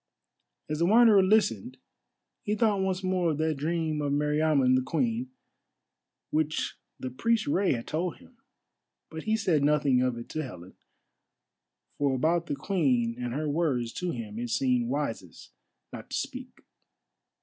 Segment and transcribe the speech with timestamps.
[0.67, 1.77] As the Wanderer listened
[2.41, 5.29] he thought once more of that dream of Meriamun the Queen,
[6.31, 8.37] which the priest Rei had told him.
[9.11, 10.73] But he said nothing of it to Helen;
[11.99, 15.51] for about the Queen and her words to him it seemed wisest
[15.93, 16.61] not to speak.